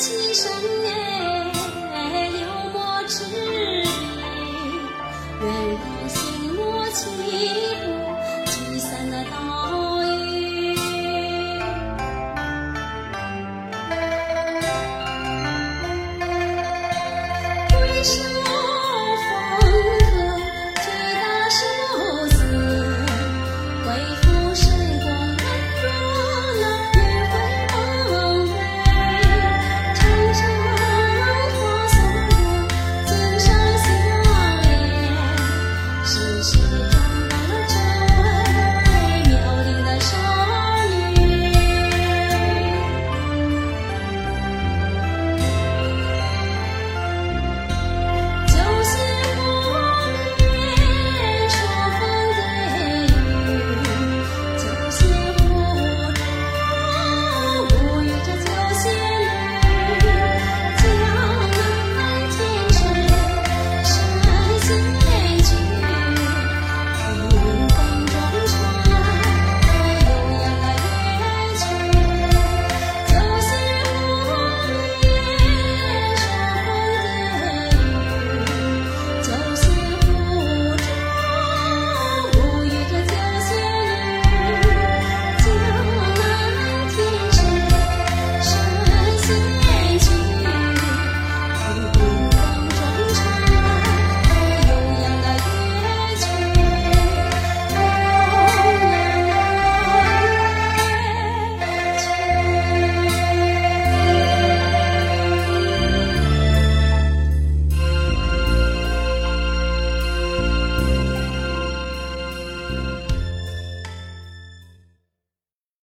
[0.00, 0.99] 青山